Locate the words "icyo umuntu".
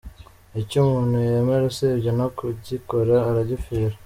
0.61-1.15